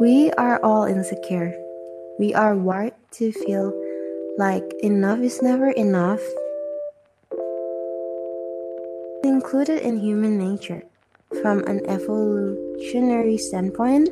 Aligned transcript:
We 0.00 0.32
are 0.40 0.56
all 0.64 0.84
insecure. 0.84 1.52
We 2.18 2.32
are 2.32 2.56
wired 2.56 2.96
to 3.20 3.32
feel 3.32 3.68
like 4.38 4.64
enough 4.80 5.20
is 5.20 5.42
never 5.42 5.76
enough. 5.76 6.24
Included 9.22 9.84
in 9.84 10.00
human 10.00 10.40
nature. 10.40 10.88
From 11.42 11.60
an 11.68 11.84
evolutionary 11.84 13.36
standpoint, 13.36 14.08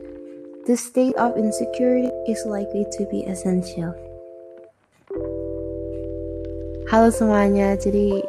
the 0.66 0.77
state 0.77 1.16
of 1.16 1.40
insecurity 1.40 2.12
is 2.29 2.45
likely 2.45 2.84
to 2.93 3.09
be 3.09 3.25
essential. 3.25 3.96
Halo 6.93 7.09
semuanya, 7.09 7.80
jadi 7.80 8.20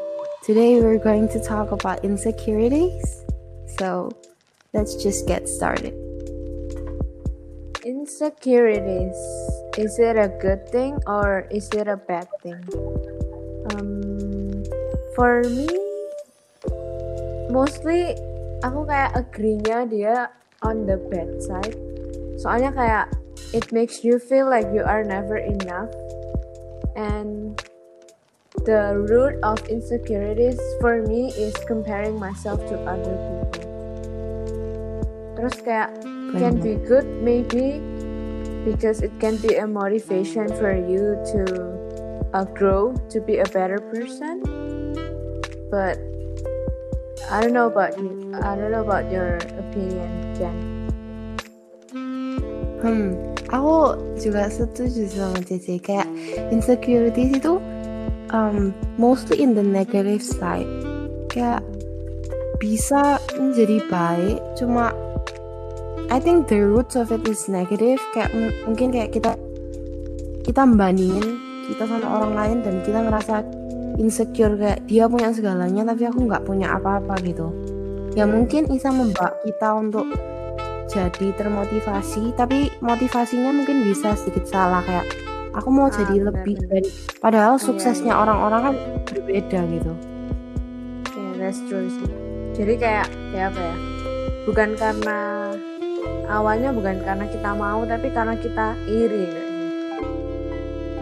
today 0.48 0.80
we're 0.80 0.96
going 0.96 1.28
to 1.28 1.44
talk 1.44 1.76
about 1.76 2.08
insecurities. 2.08 3.28
So 3.76 4.16
let's 4.72 4.96
just 4.96 5.28
get 5.28 5.52
started. 5.52 5.99
Insecurities. 8.10 9.22
Is 9.78 10.02
it 10.02 10.18
a 10.18 10.34
good 10.42 10.66
thing 10.74 10.98
or 11.06 11.46
is 11.54 11.70
it 11.78 11.86
a 11.86 11.96
bad 11.96 12.26
thing? 12.42 12.58
Um, 13.70 14.66
for 15.14 15.46
me, 15.46 15.70
mostly 17.54 18.18
aku 18.66 18.90
kayak 18.90 19.14
agree-nya 19.14 19.86
dia 19.86 20.34
on 20.66 20.90
the 20.90 20.98
bad 20.98 21.38
side. 21.38 21.78
Soalnya 22.42 22.74
kayak 22.74 23.06
it 23.54 23.70
makes 23.70 24.02
you 24.02 24.18
feel 24.18 24.50
like 24.50 24.66
you 24.74 24.82
are 24.82 25.06
never 25.06 25.38
enough. 25.38 25.94
And 26.98 27.62
the 28.66 28.98
root 29.06 29.38
of 29.46 29.62
insecurities 29.70 30.58
for 30.82 31.06
me 31.06 31.30
is 31.38 31.54
comparing 31.70 32.18
myself 32.18 32.58
to 32.74 32.76
other 32.90 33.14
people. 33.54 33.70
Terus 35.38 35.56
kayak 35.62 35.94
can 36.34 36.58
be 36.58 36.74
good 36.90 37.06
maybe 37.22 37.99
because 38.66 39.02
it 39.02 39.12
can 39.20 39.38
be 39.38 39.56
a 39.56 39.68
motivation 39.68 40.48
for 40.60 40.74
you 40.76 41.16
to 41.34 41.44
uh, 42.34 42.46
grow 42.46 42.94
to 43.10 43.22
be 43.22 43.40
a 43.40 43.48
better 43.50 43.80
person. 43.80 44.44
But 45.72 46.00
I 47.30 47.42
don't 47.42 47.54
know 47.54 47.68
about 47.68 47.98
you 48.00 48.34
I 48.42 48.56
don't 48.56 48.72
know 48.72 48.82
about 48.82 49.12
your 49.12 49.38
opinion 49.58 50.10
Jen. 50.34 50.58
Hmm, 52.80 53.36
aku 53.52 54.00
juga 54.16 54.48
setuju 54.48 55.04
sama 55.12 55.44
Cici 55.44 55.84
kayak 55.84 56.08
insecurities 56.48 57.36
itu 57.36 57.60
um, 58.32 58.72
mostly 58.96 59.44
in 59.44 59.52
the 59.52 59.62
negative 59.62 60.24
side. 60.24 60.66
Kayak 61.28 61.62
bisa 62.58 63.20
menjadi 63.36 63.84
baik 63.92 64.40
cuma 64.56 64.96
I 66.10 66.18
think 66.18 66.50
the 66.50 66.66
roots 66.66 66.98
of 66.98 67.14
it 67.14 67.22
is 67.30 67.46
negative. 67.46 68.02
Kayak 68.18 68.34
mungkin 68.66 68.90
kayak 68.90 69.14
kita 69.14 69.38
kita 70.42 70.66
membandingin 70.66 71.38
kita 71.70 71.86
sama 71.86 72.10
orang 72.10 72.34
lain 72.34 72.58
dan 72.66 72.76
kita 72.82 73.00
ngerasa 73.06 73.46
insecure 74.02 74.58
kayak 74.58 74.82
dia 74.90 75.06
punya 75.06 75.30
segalanya 75.30 75.86
tapi 75.94 76.10
aku 76.10 76.26
nggak 76.26 76.50
punya 76.50 76.74
apa-apa 76.82 77.14
gitu. 77.22 77.54
Ya 78.18 78.26
mungkin 78.26 78.66
bisa 78.66 78.90
membawa 78.90 79.38
kita 79.46 79.70
untuk 79.78 80.10
jadi 80.90 81.30
termotivasi 81.38 82.34
tapi 82.34 82.74
motivasinya 82.82 83.54
mungkin 83.54 83.86
bisa 83.86 84.18
sedikit 84.18 84.50
salah 84.50 84.82
kayak 84.82 85.06
aku 85.54 85.70
mau 85.70 85.86
ah, 85.86 85.94
jadi 85.94 86.18
bener, 86.18 86.28
lebih 86.34 86.58
dari 86.66 86.90
padahal 87.22 87.58
oh, 87.58 87.62
suksesnya 87.62 88.18
orang-orang 88.18 88.62
iya, 88.66 88.72
iya. 88.74 88.82
kan 88.98 89.06
berbeda 89.14 89.60
gitu. 89.78 89.94
Ya 89.94 91.22
yeah, 91.22 91.32
that's 91.38 91.62
true 91.70 91.86
sih. 91.86 92.10
Jadi 92.58 92.74
kayak 92.82 93.08
kayak 93.30 93.54
apa 93.54 93.62
ya? 93.62 93.76
Bukan 94.50 94.70
karena 94.74 95.18
awalnya 96.30 96.70
bukan 96.70 97.02
karena 97.02 97.26
kita 97.26 97.50
mau 97.58 97.82
tapi 97.90 98.08
karena 98.14 98.38
kita 98.38 98.78
iri 98.86 99.26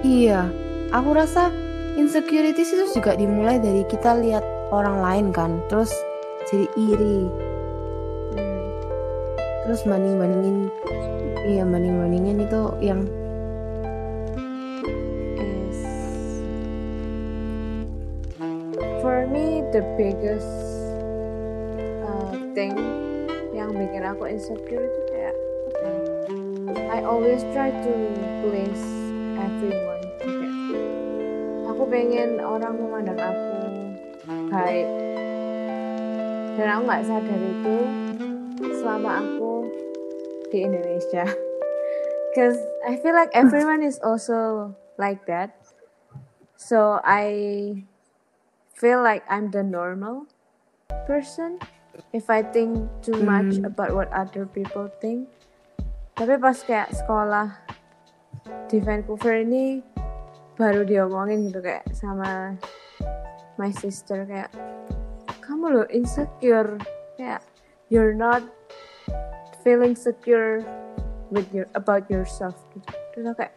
iya 0.08 0.48
aku 0.96 1.12
rasa 1.12 1.52
insecurities 2.00 2.72
itu 2.72 2.86
juga 2.96 3.20
dimulai 3.20 3.60
dari 3.60 3.84
kita 3.92 4.16
lihat 4.24 4.42
orang 4.72 5.04
lain 5.04 5.28
kan 5.36 5.52
terus 5.68 5.92
jadi 6.48 6.68
iri 6.80 7.20
hmm. 8.40 8.60
terus 9.68 9.84
banding 9.84 10.16
bandingin 10.16 10.58
iya 11.44 11.64
banding 11.68 11.96
bandingin 12.00 12.38
itu 12.48 12.62
yang 12.80 13.04
yes. 15.36 15.80
for 19.04 19.28
me 19.28 19.60
the 19.76 19.84
biggest 20.00 20.48
uh, 22.08 22.32
thing 22.56 22.72
yang 23.52 23.76
bikin 23.76 24.08
aku 24.08 24.32
insecure 24.32 24.88
itu 24.88 25.07
always 27.08 27.40
try 27.56 27.72
to 27.72 27.94
please 28.44 28.84
everyone 29.40 30.04
okay. 30.20 30.52
aku 31.64 31.84
pengen 31.88 32.36
orang 32.44 32.76
memandang 32.76 33.16
aku 33.16 33.60
baik 34.52 34.88
dan 36.60 36.68
aku 36.68 36.82
nggak 36.84 37.06
sadar 37.08 37.40
itu 37.40 37.78
selama 38.84 39.24
aku 39.24 39.72
di 40.52 40.68
Indonesia 40.68 41.24
because 42.36 42.60
I 42.84 43.00
feel 43.00 43.16
like 43.16 43.32
everyone 43.32 43.88
is 43.88 44.04
also 44.04 44.76
like 45.00 45.24
that 45.32 45.56
so 46.60 47.00
I 47.08 47.88
feel 48.76 49.00
like 49.00 49.24
I'm 49.32 49.56
the 49.56 49.64
normal 49.64 50.28
person 51.08 51.64
if 52.12 52.28
I 52.28 52.44
think 52.44 52.84
too 53.00 53.24
much 53.24 53.64
mm. 53.64 53.64
about 53.64 53.96
what 53.96 54.12
other 54.12 54.44
people 54.44 54.92
think 55.00 55.32
tapi 56.18 56.34
pas 56.42 56.58
kayak 56.66 56.90
sekolah 56.98 57.54
di 58.66 58.82
Vancouver 58.82 59.46
ini 59.46 59.86
baru 60.58 60.82
diomongin 60.82 61.46
gitu 61.46 61.62
kayak 61.62 61.86
sama 61.94 62.58
my 63.62 63.70
sister 63.70 64.26
kayak 64.26 64.50
kamu 65.46 65.78
lo 65.78 65.84
insecure 65.94 66.82
kayak 67.22 67.46
you're 67.94 68.18
not 68.18 68.42
feeling 69.62 69.94
secure 69.94 70.66
with 71.30 71.46
your 71.54 71.70
about 71.78 72.10
yourself. 72.10 72.58
Gitu. 72.74 72.90
Terus 73.14 73.38
kayak 73.38 73.54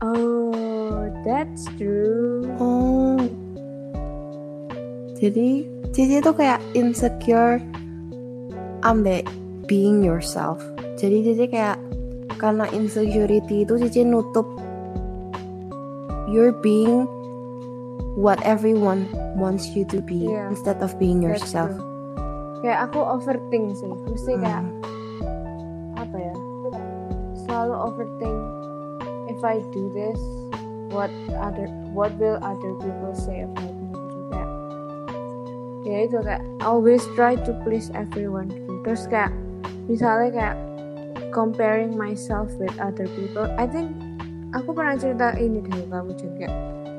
oh 0.00 1.12
that's 1.28 1.68
true. 1.76 2.48
Oh. 2.56 3.20
Jadi 5.20 5.68
Cici 5.92 6.24
itu 6.24 6.32
kayak 6.32 6.58
insecure 6.72 7.60
ambek 8.80 9.28
being 9.68 10.00
yourself 10.00 10.71
jadi 11.02 11.16
Cici 11.26 11.44
kayak 11.50 11.82
karena 12.38 12.70
insecurity 12.70 13.66
itu 13.66 13.74
Cici 13.82 14.06
nutup 14.06 14.46
you're 16.30 16.54
being 16.62 17.10
what 18.14 18.38
everyone 18.46 19.10
wants 19.34 19.74
you 19.74 19.82
to 19.90 19.98
be 19.98 20.30
yeah, 20.30 20.46
instead 20.46 20.78
of 20.78 20.94
being 21.02 21.18
yourself. 21.18 21.74
kayak 22.62 22.88
aku 22.88 23.02
overthink 23.02 23.74
sih. 23.74 23.90
Mesti 23.90 24.32
hmm. 24.38 24.42
kayak 24.46 24.64
apa 25.98 26.16
ya? 26.16 26.34
Selalu 27.44 27.74
overthink 27.74 28.38
if 29.26 29.42
I 29.42 29.60
do 29.74 29.90
this 29.90 30.16
what 30.94 31.10
other 31.42 31.66
what 31.90 32.14
will 32.22 32.38
other 32.38 32.72
people 32.78 33.12
say 33.12 33.42
about 33.42 33.74
me 33.74 33.90
gitu 33.90 34.18
kayak. 34.30 34.50
Ya 35.82 35.96
itu 36.06 36.18
kayak 36.22 36.42
always 36.62 37.02
try 37.18 37.34
to 37.34 37.52
please 37.66 37.90
everyone 37.98 38.54
terus 38.86 39.10
kayak 39.10 39.34
misalnya 39.90 40.30
kayak 40.30 40.56
comparing 41.32 41.96
myself 41.96 42.52
with 42.60 42.72
other 42.78 43.08
people 43.16 43.48
I 43.56 43.66
think 43.66 43.90
aku 44.52 44.76
pernah 44.76 44.94
cerita 45.00 45.32
ini 45.40 45.64
dari 45.64 45.84
kamu 45.88 46.12
juga. 46.14 46.48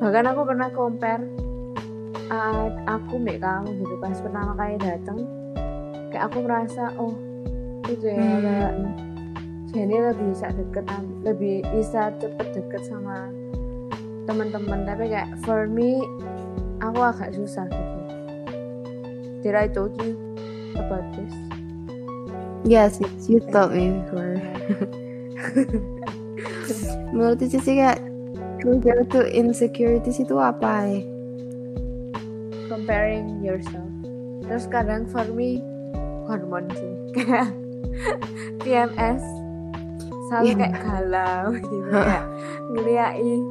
Bahkan 0.01 0.25
aku 0.33 0.41
pernah 0.44 0.69
compare 0.73 1.23
uh, 2.33 2.68
aku 2.89 3.21
mbak 3.21 3.39
kamu 3.39 3.69
gitu 3.77 3.95
pas 4.01 4.18
pertama 4.18 4.51
kali 4.57 4.75
datang 4.81 5.19
kayak 6.09 6.30
aku 6.30 6.38
merasa 6.45 6.94
oh 6.97 7.13
itu 7.89 8.06
ya 8.09 8.18
hmm. 8.18 8.41
kayak 8.41 8.74
jadi 9.74 9.95
lebih 10.13 10.25
bisa 10.38 10.47
deket 10.53 10.86
lebih 11.25 11.56
bisa 11.74 12.13
cepet 12.21 12.47
deket 12.53 12.81
sama 12.86 13.29
teman-teman. 14.25 14.86
Tapi 14.86 15.13
kayak 15.13 15.29
for 15.45 15.69
me 15.69 16.01
aku 16.81 17.00
agak 17.01 17.33
susah 17.38 17.65
gitu. 17.69 18.00
Did 19.45 19.56
I 19.59 19.68
told 19.68 19.94
you 20.01 20.15
about 20.77 21.03
this 21.18 21.52
Yes, 22.63 23.00
you 23.27 23.44
told 23.51 23.75
me 23.75 23.92
before. 23.92 24.39
Menurut 27.13 27.44
Cici 27.44 27.75
kayak 27.75 28.00
closer 28.63 29.04
to 29.12 29.27
insecurities 29.27 30.24
itu 30.24 30.39
apa 30.39 30.88
ya? 30.88 31.04
Comparing 32.71 33.44
yourself. 33.44 33.92
Terus 34.48 34.65
kadang 34.71 35.04
for 35.12 35.27
me 35.36 35.60
hormon 36.24 36.65
sih 36.71 36.94
kayak 37.19 37.51
PMS 38.63 39.21
selalu 40.31 40.48
yeah. 40.48 40.57
kayak 40.57 40.75
galau 40.81 41.45
gitu 41.60 41.88
kayak 41.92 42.25
ngeliatin 42.74 43.42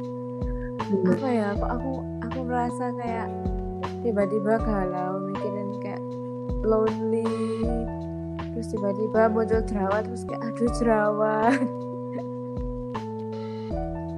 apa 0.93 1.27
ya 1.31 1.47
kok 1.57 1.71
aku 1.79 1.93
aku 2.27 2.39
merasa 2.43 2.85
kayak 2.99 3.29
tiba-tiba 4.03 4.59
galau 4.61 5.21
mikirin 5.31 5.69
kayak 5.79 6.01
lonely 6.65 7.23
terus 8.53 8.69
tiba-tiba 8.69 9.27
muncul 9.33 9.61
jerawat 9.65 10.05
terus 10.05 10.23
kayak 10.29 10.41
aduh 10.45 10.69
jerawat. 10.77 11.59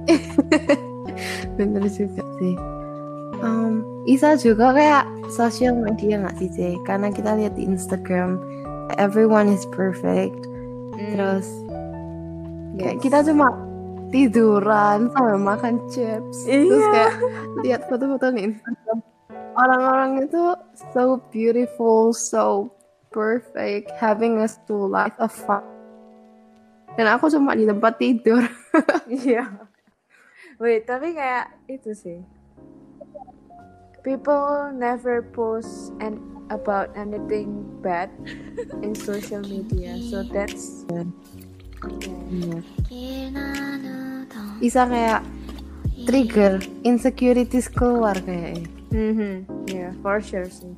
Bener 1.56 1.84
juga 1.88 2.22
sih. 2.38 2.54
Um, 3.40 3.84
Isa 4.08 4.36
juga 4.38 4.72
kayak 4.72 5.04
sosial 5.32 5.76
media 5.76 6.20
nggak 6.20 6.36
sih 6.40 6.48
Jay? 6.52 6.74
Karena 6.84 7.08
kita 7.12 7.36
lihat 7.36 7.56
di 7.56 7.64
Instagram 7.64 8.38
everyone 9.00 9.50
is 9.50 9.66
perfect. 9.74 10.46
Hmm, 10.94 11.10
terus 11.12 11.48
kayak 12.76 12.96
yes. 13.00 13.02
kita 13.02 13.18
cuma 13.32 13.48
tiduran 14.14 15.10
sambil 15.12 15.38
makan 15.40 15.74
chips. 15.90 16.46
Terus 16.46 16.70
Iya. 16.70 16.92
kayak 16.92 17.14
lihat 17.66 17.80
foto-foto 17.90 18.26
di 18.32 18.52
Instagram. 18.52 18.98
Orang-orang 19.56 20.28
itu 20.28 20.42
so 20.92 21.16
beautiful 21.32 22.12
so 22.12 22.68
perfect 23.10 23.90
having 23.96 24.38
a 24.42 24.48
full 24.66 24.90
life 24.90 25.14
of 25.18 25.30
fun 25.30 25.62
dan 26.96 27.12
aku 27.12 27.28
cuma 27.28 27.52
di 27.52 27.68
tempat 27.68 28.00
tidur 28.00 28.42
Iya. 29.06 29.68
Wait, 30.56 30.88
tapi 30.88 31.12
kayak 31.12 31.52
itu 31.68 31.92
sih. 31.92 32.18
People 34.00 34.72
never 34.72 35.20
post 35.20 35.92
and 35.98 36.16
about 36.48 36.94
anything 36.94 37.66
bad 37.82 38.08
in 38.80 38.94
social 38.94 39.42
media. 39.42 39.98
So 39.98 40.22
that's 40.22 40.86
yeah. 42.30 42.62
bisa 44.62 44.82
kayak 44.86 45.20
trigger 46.06 46.62
insecurities 46.86 47.66
keluar 47.68 48.14
kayaknya 48.22 48.70
Mhm. 48.94 49.44
Yeah, 49.66 49.92
for 50.00 50.22
sure 50.22 50.48
sih. 50.48 50.72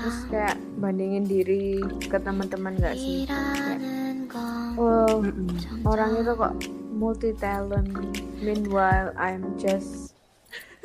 Terus 0.00 0.18
kayak 0.32 0.56
bandingin 0.80 1.28
diri 1.28 1.78
ke 2.08 2.16
teman-teman 2.16 2.80
gak 2.80 2.96
sih? 2.96 3.28
Kayak, 3.28 3.80
oh, 4.80 5.20
orang 5.84 6.10
itu 6.16 6.32
kok 6.32 6.54
multi 6.96 7.30
talent. 7.36 7.92
Meanwhile, 8.40 9.12
I'm 9.20 9.60
just 9.60 10.16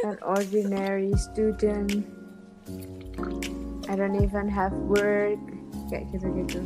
an 0.04 0.20
ordinary 0.20 1.16
student. 1.16 2.04
I 3.88 3.94
don't 3.96 4.20
even 4.20 4.52
have 4.52 4.76
work. 4.92 5.40
Kayak 5.88 6.12
gitu-gitu. 6.12 6.66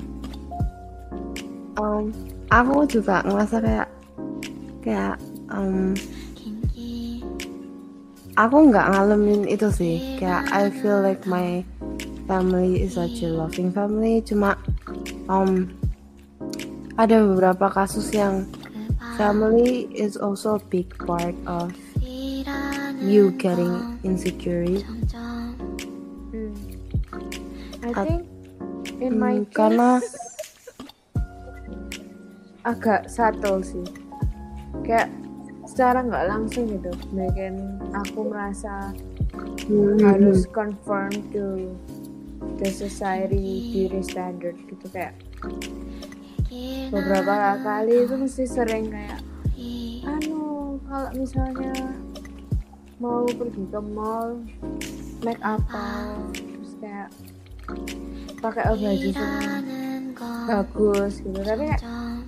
um, 1.79 2.11
aku 2.51 2.83
juga 2.85 3.23
ngerasa 3.23 3.55
kayak 3.63 3.89
kayak 4.83 5.15
um, 5.51 5.95
aku 8.35 8.55
nggak 8.71 8.87
ngalamin 8.95 9.47
itu 9.47 9.67
sih 9.71 10.19
kayak 10.19 10.47
I 10.51 10.71
feel 10.71 10.99
like 10.99 11.23
my 11.23 11.63
family 12.29 12.85
is 12.85 12.93
such 12.93 13.25
a 13.25 13.29
loving 13.33 13.73
family 13.73 14.21
cuma 14.21 14.53
um, 15.25 15.65
ada 17.01 17.25
beberapa 17.25 17.73
kasus 17.73 18.13
yang 18.13 18.45
family 19.17 19.89
is 19.97 20.13
also 20.13 20.61
a 20.61 20.63
big 20.69 20.93
part 21.09 21.33
of 21.49 21.73
you 23.01 23.33
getting 23.41 23.81
insecure 24.05 24.61
Hmm. 26.29 26.53
I 27.81 27.89
think 28.05 28.29
in 29.01 29.17
my 29.17 29.41
Hmm, 29.41 29.49
karena 29.49 29.97
case 29.97 30.13
agak 32.69 33.09
subtle 33.09 33.65
sih. 33.65 33.87
Kayak 34.85 35.09
secara 35.65 36.05
nggak 36.05 36.25
langsung 36.29 36.65
gitu 36.69 36.91
bikin 37.13 37.81
aku 37.93 38.29
merasa 38.29 38.93
hmm, 39.69 40.01
harus 40.01 40.45
conform 40.49 41.13
to 41.33 41.73
the 42.59 42.69
society 42.71 43.71
beauty 43.71 44.01
standard 44.03 44.55
gitu 44.67 44.85
kayak 44.91 45.15
beberapa 46.89 47.61
kali 47.61 48.07
itu 48.07 48.15
mesti 48.17 48.43
sering 48.49 48.89
kayak 48.89 49.21
anu 50.07 50.75
kalau 50.87 51.11
misalnya 51.13 51.75
mau 52.99 53.23
pergi 53.27 53.63
ke 53.69 53.79
mall 53.79 54.43
make 55.23 55.39
apa 55.43 56.15
terus 56.35 56.71
kayak 56.83 57.09
pakai 58.39 58.63
baju 58.75 59.09
bagus 60.49 61.13
gitu. 61.21 61.39
Tapi 61.43 61.63
kayak 61.69 61.81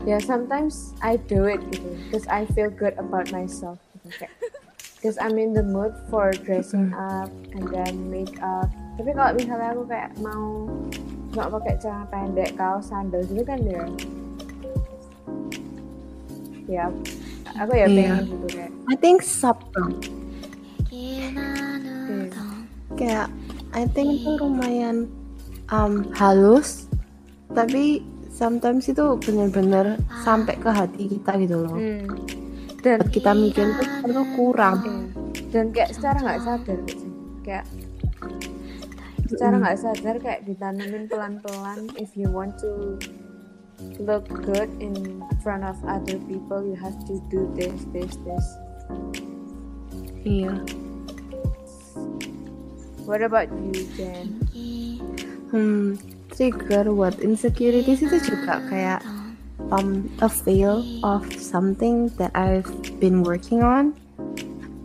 ya 0.05 0.17
sometimes 0.21 0.93
I 1.01 1.17
do 1.17 1.45
it 1.49 1.61
gitu 1.73 1.87
because 2.07 2.25
I 2.29 2.45
feel 2.53 2.69
good 2.69 2.93
about 3.01 3.33
myself 3.33 3.81
gitu 3.97 4.25
kayak 4.25 4.33
because 5.01 5.17
I'm 5.17 5.37
in 5.41 5.57
the 5.57 5.65
mood 5.65 5.93
for 6.13 6.31
dressing 6.31 6.93
up 7.11 7.33
and 7.57 7.65
then 7.73 8.09
make 8.09 8.37
up 8.39 8.69
tapi 8.99 9.09
kalau 9.15 9.31
misalnya 9.33 9.69
aku 9.73 9.83
kayak 9.87 10.11
mau 10.19 10.67
nggak 11.31 11.47
pakai 11.47 11.73
celana 11.79 12.05
pendek 12.11 12.49
kaos 12.59 12.91
sandal 12.91 13.23
gitu 13.23 13.43
kan 13.47 13.59
ya 13.63 13.83
ya 16.67 16.85
aku 17.59 17.71
ya 17.75 17.87
Iya. 17.87 17.95
pengen 17.95 18.23
gitu 18.27 18.47
kayak 18.51 18.71
I 18.87 18.95
think 18.99 19.19
hmm, 22.07 22.27
kayak 22.99 23.27
I 23.71 23.83
think 23.87 24.19
itu 24.19 24.31
lumayan 24.39 25.07
um, 25.71 26.11
halus 26.15 26.87
tapi 27.51 28.03
sometimes 28.31 28.87
itu 28.87 29.19
bener-bener 29.19 29.99
sampai 30.23 30.55
ke 30.59 30.69
hati 30.71 31.03
kita 31.15 31.31
gitu 31.39 31.63
loh 31.63 31.75
hmm. 31.75 32.07
dan 32.83 32.99
buat 33.03 33.11
kita 33.11 33.31
mikir 33.35 33.71
itu 34.07 34.21
kurang 34.35 34.77
Iya. 34.83 34.99
dan 35.51 35.65
kayak 35.75 35.91
secara 35.95 36.17
nggak 36.23 36.39
sadar 36.43 36.77
gitu. 36.87 37.07
kayak 37.43 37.65
secara 39.31 39.55
nggak 39.63 39.79
sadar 39.79 40.15
kayak 40.19 40.43
ditanamin 40.43 41.07
pelan-pelan 41.07 41.87
if 41.95 42.11
you 42.19 42.27
want 42.27 42.51
to 42.59 42.99
look 44.03 44.27
good 44.43 44.67
in 44.83 45.23
front 45.39 45.63
of 45.63 45.79
other 45.87 46.19
people 46.27 46.59
you 46.59 46.75
have 46.75 46.95
to 47.07 47.15
do 47.31 47.47
this 47.55 47.87
this 47.95 48.13
this. 48.27 48.45
Iya. 50.27 50.53
What 53.07 53.23
about 53.23 53.49
you 53.49 53.87
Jen? 53.97 54.27
Hmm 55.49 55.97
trigger 56.41 56.89
what? 56.89 57.19
Insecurities 57.21 58.01
itu 58.01 58.17
juga 58.33 58.63
kayak 58.65 59.05
um 59.69 60.09
a 60.23 60.29
fail 60.31 60.81
of 61.05 61.21
something 61.37 62.09
that 62.17 62.33
I've 62.33 62.71
been 62.97 63.21
working 63.21 63.61
on. 63.61 63.93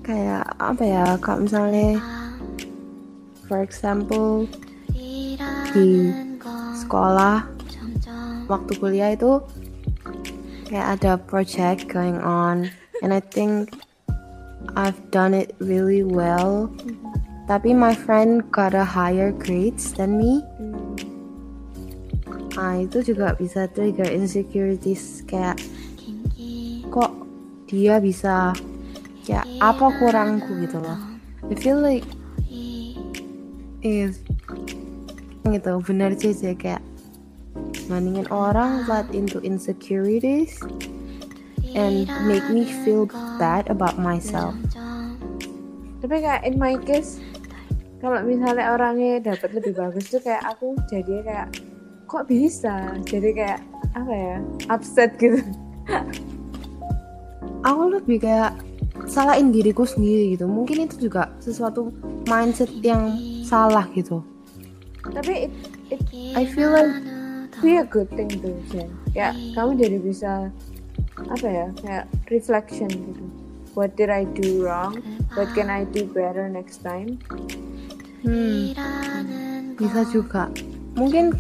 Kayak 0.05 0.53
apa 0.61 0.85
ya 0.85 1.05
kalau 1.19 1.49
misalnya 1.49 1.99
for 3.47 3.63
example 3.63 4.51
di 5.73 6.11
sekolah 6.83 7.47
waktu 8.47 8.73
kuliah 8.79 9.15
itu 9.15 9.43
kayak 10.67 10.99
ada 10.99 11.13
project 11.19 11.87
going 11.91 12.19
on. 12.23 12.71
And 13.03 13.13
I 13.15 13.21
think 13.21 13.77
I've 14.75 14.99
done 15.13 15.35
it 15.35 15.55
really 15.63 16.03
well. 16.03 16.73
Tapi 17.47 17.71
my 17.71 17.95
friend 17.95 18.43
got 18.51 18.75
a 18.75 18.83
higher 18.83 19.31
grades 19.31 19.95
than 19.95 20.19
me. 20.19 20.43
Ah 22.57 22.81
itu 22.81 23.05
juga 23.05 23.37
bisa 23.37 23.69
trigger 23.71 24.09
insecurities 24.11 25.23
kayak 25.29 25.61
kok 26.91 27.13
dia 27.69 28.03
bisa? 28.03 28.57
Kayak 29.23 29.47
apa 29.63 29.87
kurangku? 30.03 30.51
Gitu 30.65 30.79
loh. 30.81 30.99
I 31.47 31.55
feel 31.55 31.79
like 31.79 32.03
is 33.87 34.19
gitu 35.47 35.79
benar 35.87 36.11
CC 36.19 36.59
kayak 36.59 36.83
bandingin 37.87 38.27
orang 38.35 38.83
led 38.91 39.07
into 39.15 39.39
insecurities 39.47 40.59
and 41.79 42.11
make 42.27 42.43
me 42.51 42.67
feel 42.83 43.07
bad 43.39 43.63
about 43.71 43.95
myself. 43.95 44.59
Tapi 46.03 46.19
kayak 46.19 46.43
in 46.43 46.59
my 46.59 46.75
case 46.83 47.23
kalau 48.03 48.27
misalnya 48.27 48.75
orangnya 48.75 49.23
dapat 49.23 49.55
lebih 49.55 49.79
bagus 49.79 50.11
tuh 50.11 50.19
kayak 50.19 50.43
aku 50.43 50.75
jadi 50.91 51.23
kayak 51.23 51.49
kok 52.11 52.27
bisa? 52.27 52.99
Jadi 53.07 53.31
kayak 53.39 53.61
apa 53.95 54.13
ya 54.13 54.37
upset 54.67 55.15
gitu. 55.17 55.39
Aku 57.63 57.83
lebih 57.91 58.23
kayak 58.23 58.55
salahin 59.07 59.55
diriku 59.55 59.87
sendiri 59.87 60.35
gitu. 60.35 60.47
Mungkin 60.51 60.91
itu 60.91 61.09
juga 61.11 61.31
sesuatu 61.39 61.95
mindset 62.27 62.71
yang 62.83 63.15
salah 63.47 63.87
gitu. 63.95 64.27
Tapi 65.07 65.47
it, 65.47 65.53
it 65.95 66.03
I 66.35 66.43
feel 66.51 66.75
like 66.75 66.91
be 67.63 67.79
a 67.79 67.87
good 67.87 68.11
thing 68.13 68.29
tuh 68.29 68.59
Jen. 68.75 68.91
Ya 69.15 69.33
kamu 69.55 69.79
jadi 69.79 69.99
bisa 70.03 70.33
apa 71.31 71.47
ya 71.47 71.67
kayak 71.81 72.05
reflection 72.29 72.91
gitu. 72.91 73.25
What 73.79 73.95
did 73.95 74.09
I 74.09 74.25
do 74.25 74.65
wrong? 74.65 75.05
What 75.37 75.53
can 75.53 75.69
I 75.69 75.85
do 75.85 76.09
better 76.09 76.49
next 76.49 76.81
time? 76.81 77.21
Hmm, 78.25 78.73
bisa 79.77 80.09
juga. 80.09 80.49
Mungkin 80.97 81.37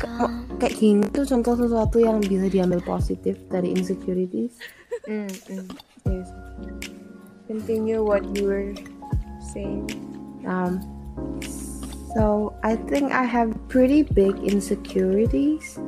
kayak 0.60 0.76
gini 0.76 1.04
tuh 1.16 1.24
contoh 1.24 1.56
sesuatu 1.56 1.96
yang 1.96 2.20
bisa 2.20 2.46
diambil 2.52 2.84
positif 2.84 3.40
dari 3.50 3.72
insecurities. 3.72 4.56
Mm, 5.06 5.30
mm, 5.30 5.66
yes. 6.10 6.26
Continue 7.46 8.02
what 8.02 8.26
you 8.34 8.50
were 8.50 8.74
saying. 9.38 9.86
Um, 10.42 10.82
So 12.16 12.56
I 12.62 12.76
think 12.76 13.12
I 13.12 13.24
have 13.24 13.52
pretty 13.68 14.02
big 14.02 14.38
insecurities 14.38 15.78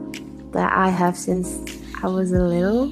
that 0.53 0.71
I 0.77 0.91
have 0.91 1.17
since 1.17 1.57
I 2.03 2.07
was 2.07 2.33
a 2.33 2.43
little. 2.43 2.89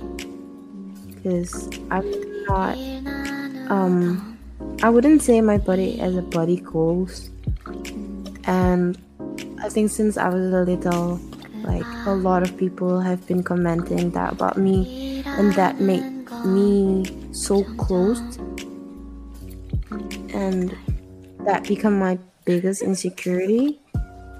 Because 1.13 1.69
I'm 1.91 2.09
not, 2.47 2.79
um, 3.69 4.39
I 4.83 4.89
wouldn't 4.89 5.21
say 5.21 5.43
my 5.43 5.59
body 5.59 6.01
as 6.01 6.17
a 6.17 6.23
body 6.23 6.57
goals. 6.57 7.29
And 8.45 8.97
I 9.63 9.69
think 9.69 9.91
since 9.91 10.17
I 10.17 10.31
was 10.31 10.55
a 10.55 10.63
little, 10.63 11.21
like 11.63 11.85
a 12.07 12.15
lot 12.15 12.43
of 12.43 12.57
people 12.57 13.01
have 13.01 13.27
been 13.27 13.43
commenting 13.43 14.13
that 14.13 14.33
about 14.33 14.57
me, 14.57 15.23
and 15.27 15.53
that 15.53 15.79
made 15.79 16.05
me 16.47 17.05
so 17.33 17.65
closed, 17.77 18.41
and 20.33 20.75
that 21.45 21.69
become 21.69 21.99
my 21.99 22.19
biggest 22.47 22.81
insecurity. 22.81 23.83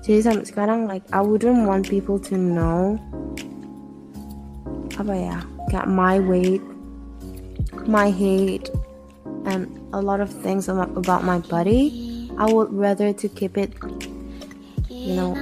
Jadi 0.07 0.23
sampai 0.23 0.47
sekarang 0.47 0.87
like 0.87 1.03
I 1.11 1.19
wouldn't 1.19 1.67
want 1.67 1.91
people 1.91 2.23
to 2.31 2.39
know 2.39 2.95
apa 4.97 5.13
ya 5.13 5.39
kayak 5.69 5.91
my 5.91 6.23
weight, 6.23 6.63
my 7.91 8.09
height, 8.09 8.71
and 9.45 9.67
a 9.91 10.01
lot 10.01 10.23
of 10.23 10.31
things 10.31 10.71
about 10.71 11.27
my 11.27 11.43
body. 11.51 11.91
I 12.39 12.47
would 12.47 12.71
rather 12.71 13.11
to 13.11 13.27
keep 13.27 13.59
it, 13.59 13.75
you 14.87 15.19
know, 15.19 15.35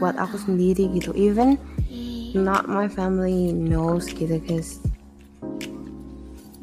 buat 0.00 0.16
aku 0.16 0.40
sendiri 0.40 0.88
gitu. 0.96 1.12
Even 1.12 1.60
not 2.32 2.70
my 2.70 2.88
family 2.88 3.52
knows 3.52 4.08
gitu, 4.08 4.40
cause 4.48 4.80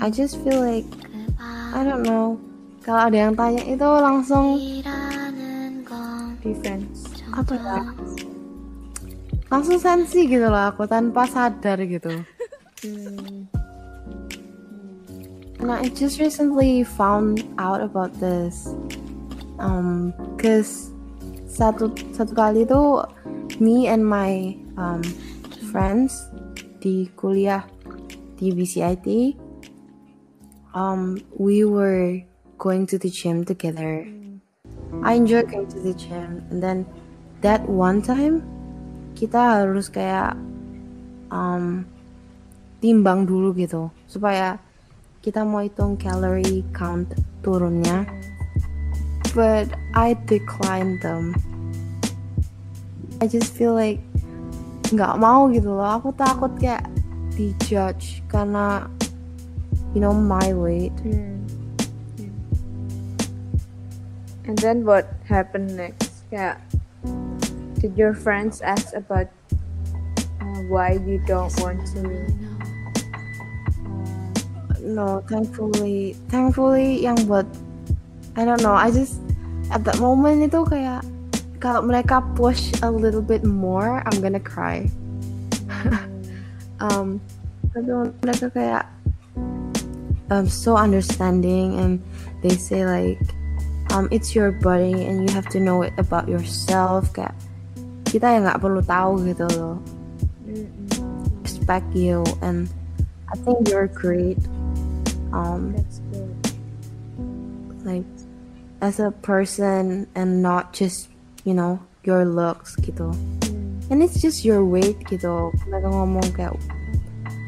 I 0.02 0.10
just 0.10 0.42
feel 0.42 0.58
like 0.58 0.90
I 1.76 1.86
don't 1.86 2.02
know. 2.02 2.42
Kalau 2.82 3.12
ada 3.12 3.30
yang 3.30 3.36
tanya 3.36 3.62
itu 3.68 3.84
langsung 3.84 4.58
defense. 6.54 7.08
Apa 7.36 7.54
ya? 7.56 7.82
Langsung 9.48 9.80
sensi 9.80 10.28
gitu 10.28 10.48
loh 10.48 10.72
aku 10.72 10.88
tanpa 10.88 11.28
sadar 11.28 11.80
gitu. 11.84 12.24
Hmm. 12.84 13.48
and 15.60 15.72
I 15.72 15.90
just 15.90 16.20
recently 16.20 16.84
found 16.84 17.44
out 17.58 17.82
about 17.82 18.14
this. 18.20 18.70
Um 19.58 20.14
cause 20.38 20.94
satu 21.50 21.90
satu 22.14 22.34
kali 22.38 22.64
tuh 22.70 23.04
me 23.58 23.90
and 23.90 24.06
my 24.06 24.54
um, 24.78 25.02
friends 25.74 26.30
di 26.78 27.10
kuliah 27.18 27.66
di 28.38 28.54
BCIT 28.54 29.34
um 30.78 31.18
we 31.42 31.66
were 31.66 32.22
going 32.62 32.86
to 32.86 33.02
the 33.02 33.10
gym 33.10 33.42
together 33.42 34.06
I 35.04 35.14
enjoy 35.14 35.44
going 35.44 35.68
to 35.68 35.80
the 35.80 35.94
gym. 35.94 36.46
And 36.50 36.62
then 36.62 36.86
that 37.42 37.68
one 37.70 38.02
time 38.02 38.42
kita 39.18 39.66
harus 39.66 39.90
kayak 39.90 40.38
um, 41.34 41.86
timbang 42.82 43.26
dulu 43.26 43.54
gitu. 43.58 43.90
Supaya 44.10 44.58
kita 45.22 45.44
mau 45.44 45.66
hitung 45.66 46.00
calorie 46.00 46.64
count 46.74 47.12
turunnya. 47.44 48.06
But 49.38 49.70
I 49.94 50.18
declined 50.26 51.06
them. 51.06 51.38
I 53.22 53.30
just 53.30 53.54
feel 53.54 53.74
like 53.74 54.02
nggak 54.90 55.20
mau 55.20 55.52
gitu 55.52 55.74
loh. 55.74 56.00
Aku 56.00 56.14
takut 56.16 56.54
kayak 56.58 56.86
dijudge 57.38 58.26
karena 58.32 58.90
you 59.94 60.02
know 60.02 60.14
my 60.14 60.54
weight. 60.54 60.96
Hmm. 61.06 61.37
And 64.48 64.58
then 64.60 64.88
what 64.88 65.12
happened 65.28 65.76
next? 65.76 66.24
Yeah. 66.32 66.56
Did 67.84 68.00
your 68.00 68.16
friends 68.16 68.64
ask 68.64 68.96
about 68.96 69.28
uh, 70.40 70.62
why 70.72 70.98
you 71.04 71.20
don't 71.28 71.52
want 71.60 71.84
to? 71.94 72.32
No, 74.80 75.20
thankfully, 75.28 76.16
thankfully 76.32 77.04
yang 77.04 77.20
buat 77.28 77.46
I 78.40 78.48
don't 78.48 78.64
know. 78.64 78.72
I 78.72 78.88
just 78.88 79.20
at 79.68 79.84
that 79.84 80.00
moment 80.00 80.48
itu 80.48 80.64
kayak 80.64 81.04
kalau 81.60 81.84
mereka 81.84 82.24
push 82.40 82.72
a 82.80 82.90
little 82.90 83.22
bit 83.22 83.44
more, 83.44 84.00
I'm 84.08 84.24
gonna 84.24 84.40
cry. 84.40 84.88
um, 86.80 87.20
tapi 87.76 87.92
mereka 88.24 88.48
kayak 88.56 88.88
um, 90.32 90.48
so 90.48 90.80
understanding 90.80 91.76
and 91.78 92.00
they 92.40 92.56
say 92.56 92.88
like 92.88 93.20
um, 93.98 94.06
it's 94.14 94.38
your 94.38 94.54
body 94.54 94.94
and 94.94 95.26
you 95.26 95.34
have 95.34 95.50
to 95.50 95.58
know 95.58 95.82
it 95.82 95.98
about 95.98 96.30
yourself. 96.30 97.10
Kayak 97.18 97.34
kita 98.06 98.30
ya 98.30 98.40
nggak 98.46 98.62
perlu 98.62 98.86
tahu 98.86 99.26
gitu 99.26 99.50
loh 99.58 99.82
respect 101.68 101.92
you 101.96 102.24
and 102.42 102.70
I 103.28 103.36
think 103.44 103.68
you're 103.68 103.92
great. 103.92 104.40
Um 105.36 105.76
That's 105.76 106.00
good. 106.16 106.32
like 107.84 108.08
as 108.80 109.04
a 109.04 109.12
person 109.12 110.08
and 110.16 110.40
not 110.40 110.72
just 110.72 111.10
you 111.44 111.52
know 111.52 111.84
your 112.08 112.24
looks 112.24 112.80
gitu. 112.80 113.12
Mm. 113.52 113.92
and 113.92 114.00
it's 114.00 114.24
just 114.24 114.48
your 114.48 114.64
weight 114.64 114.96
gitu. 115.12 115.52
Mereka 115.68 115.92
ngomong 115.92 116.28
kayak 116.32 116.56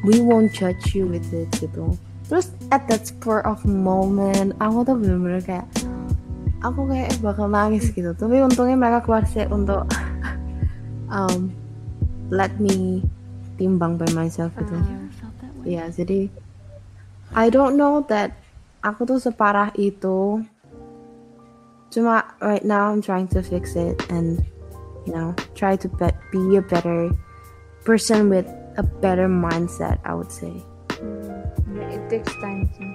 we 0.03 0.19
won't 0.19 0.51
judge 0.51 0.91
you 0.91 1.07
with 1.07 1.31
it 1.31 1.47
gitu. 1.55 1.95
Terus 2.27 2.51
at 2.75 2.83
that 2.91 3.07
spur 3.07 3.39
of 3.47 3.63
moment 3.63 4.51
aku 4.59 4.83
tuh 4.83 4.99
bener-bener 4.99 5.39
kayak 5.39 5.67
aku 6.59 6.91
kayak 6.91 7.15
bakal 7.23 7.47
nangis 7.47 7.91
gitu 7.91 8.11
tapi 8.15 8.43
untungnya 8.43 8.75
mereka 8.75 8.99
keluar 9.05 9.23
sih 9.23 9.47
untuk 9.47 9.87
um, 11.15 11.51
let 12.29 12.51
me 12.59 13.03
timbang 13.55 13.95
by 13.99 14.07
myself 14.15 14.51
gitu 14.59 14.75
ya 15.67 15.87
jadi 15.91 16.31
I 17.35 17.47
don't 17.53 17.77
know 17.77 18.01
that 18.09 18.33
aku 18.81 19.05
tuh 19.05 19.19
separah 19.21 19.71
itu 19.77 20.43
cuma 21.89 22.23
right 22.43 22.63
now 22.63 22.91
I'm 22.91 23.01
trying 23.01 23.27
to 23.33 23.41
fix 23.41 23.73
it 23.75 23.97
and 24.13 24.39
you 25.07 25.13
know 25.15 25.33
try 25.57 25.75
to 25.79 25.87
be, 25.89 26.11
be 26.31 26.57
a 26.59 26.63
better 26.63 27.09
person 27.87 28.29
with 28.29 28.45
a 28.77 28.83
better 29.01 29.27
mindset 29.27 29.97
I 30.05 30.13
would 30.13 30.31
say 30.31 30.53
Yeah, 31.69 31.95
it 31.95 32.09
takes 32.09 32.33
time 32.41 32.67
too. 32.73 32.91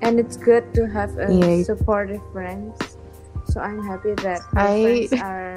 And 0.00 0.18
it's 0.18 0.36
good 0.36 0.72
to 0.74 0.88
have 0.88 1.12
a 1.18 1.28
Yeah. 1.28 1.62
supportive 1.62 2.22
friends. 2.32 2.87
So 3.48 3.60
I'm 3.60 3.82
happy 3.82 4.14
that 4.22 4.40
my 4.52 4.68
I- 4.68 5.06
friends 5.08 5.12
are 5.22 5.54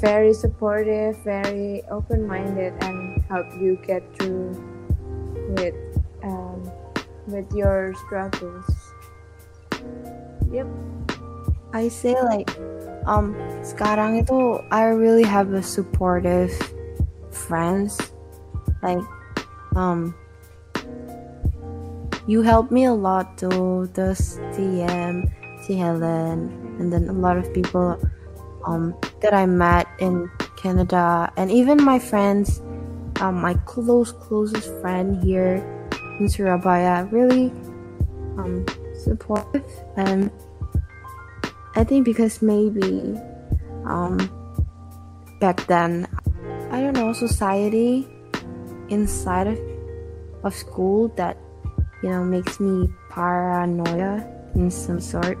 very 0.00 0.34
supportive, 0.34 1.16
very 1.24 1.82
open-minded, 1.90 2.74
and 2.84 3.22
help 3.28 3.46
you 3.58 3.80
get 3.86 4.04
through 4.16 4.52
with 5.56 5.74
um, 6.22 6.70
with 7.26 7.48
your 7.54 7.94
struggles. 8.06 8.68
Yep. 10.52 10.66
I 11.72 11.88
say 11.88 12.18
like 12.18 12.50
um 13.06 13.32
sekarang 13.62 14.20
itu 14.20 14.58
I 14.74 14.90
really 14.90 15.22
have 15.22 15.54
a 15.54 15.62
supportive 15.62 16.50
friends 17.30 17.94
like 18.82 19.00
um 19.78 20.12
you 22.26 22.42
helped 22.42 22.74
me 22.74 22.90
a 22.90 22.94
lot 22.94 23.38
too 23.38 23.86
those 23.94 24.42
TM 24.58 25.30
T 25.70 25.78
Helen 25.78 26.50
and 26.82 26.90
then 26.90 27.06
a 27.06 27.14
lot 27.14 27.38
of 27.38 27.46
people 27.54 27.94
um 28.66 28.90
that 29.22 29.30
I 29.30 29.46
met 29.46 29.86
in 30.02 30.26
Canada 30.58 31.30
and 31.38 31.46
even 31.46 31.78
my 31.78 32.02
friends 32.02 32.58
um 33.22 33.38
my 33.38 33.54
close 33.70 34.10
closest 34.10 34.66
friend 34.82 35.22
here 35.22 35.62
in 36.18 36.26
Surabaya 36.26 37.06
really 37.14 37.54
um 38.34 38.66
supportive 38.98 39.62
and 39.94 40.34
I 41.78 41.86
think 41.86 42.02
because 42.02 42.42
maybe 42.42 43.14
um 43.86 44.18
back 45.38 45.62
then 45.70 46.10
I 46.74 46.82
don't 46.82 46.98
know 46.98 47.14
society 47.14 48.10
inside 48.90 49.46
of, 49.46 49.58
of 50.42 50.50
school 50.50 51.14
that 51.14 51.38
you 52.02 52.10
know 52.10 52.26
makes 52.26 52.58
me 52.58 52.90
paranoia 53.06 54.39
in 54.54 54.70
some 54.70 55.00
sort. 55.00 55.38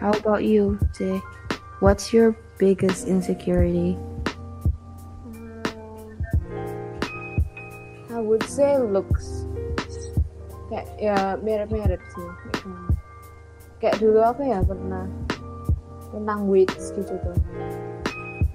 How 0.00 0.16
about 0.16 0.44
you, 0.44 0.80
Jay? 0.96 1.20
What's 1.84 2.12
your 2.12 2.32
biggest 2.56 3.04
insecurity? 3.04 4.00
I 8.08 8.16
would 8.16 8.40
say 8.48 8.80
looks. 8.80 9.44
Kayak 10.72 10.88
ya 10.96 11.36
mirip-mirip 11.44 12.00
sih. 12.16 12.28
Kamu. 12.64 12.96
Kayak 13.76 13.96
dulu 14.00 14.20
aku 14.24 14.40
ya 14.48 14.64
pernah 14.64 15.04
tentang 16.16 16.48
weight 16.48 16.72
gitu 16.72 17.20
tuh. 17.20 17.36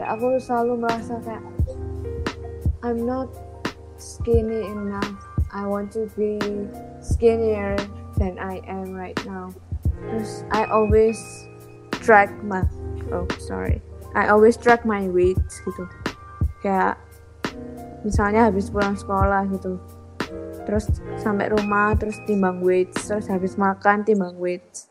Kayak 0.01 0.17
aku 0.17 0.41
selalu 0.41 0.81
merasa 0.81 1.21
kayak 1.21 1.45
I'm 2.81 3.05
not 3.05 3.29
skinny 3.97 4.65
enough. 4.67 5.15
I 5.53 5.65
want 5.65 5.91
to 5.95 6.11
be 6.19 6.39
skinnier 6.99 7.75
than 8.17 8.39
I 8.39 8.59
am 8.67 8.91
right 8.93 9.17
now. 9.25 9.55
I 10.51 10.65
always 10.69 11.17
track 12.05 12.29
my 12.45 12.61
oh 13.09 13.25
sorry 13.41 13.81
I 14.13 14.29
always 14.29 14.55
track 14.61 14.85
my 14.85 15.09
weight 15.09 15.41
gitu 15.65 15.89
kayak 16.61 17.01
misalnya 18.05 18.45
habis 18.45 18.69
pulang 18.69 18.93
sekolah 18.93 19.49
gitu 19.49 19.81
terus 20.69 20.89
sampai 21.17 21.49
rumah 21.49 21.97
terus 21.97 22.21
timbang 22.29 22.61
weight 22.61 22.93
terus 22.93 23.25
habis 23.25 23.57
makan 23.57 24.05
timbang 24.05 24.37
weight 24.37 24.85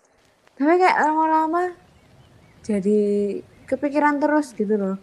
tapi 0.58 0.74
kayak 0.82 0.98
lama-lama 0.98 1.78
jadi 2.66 2.98
kepikiran 3.70 4.18
terus 4.18 4.50
gitu 4.54 4.74
loh 4.74 4.98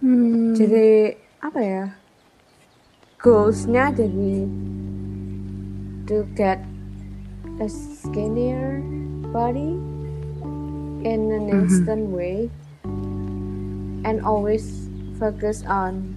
Hmm. 0.00 0.56
jadi 0.56 1.12
apa 1.44 1.60
ya 1.60 1.99
goalsnya 3.20 3.92
jadi 3.92 4.48
to 6.08 6.24
get 6.32 6.64
a 7.60 7.68
skinnier 7.68 8.80
body 9.28 9.76
in 11.04 11.28
an 11.28 11.44
Mhm. 11.48 11.68
instant 11.68 12.04
way 12.08 12.48
and 14.08 14.24
always 14.24 14.88
focus 15.20 15.60
on 15.68 16.16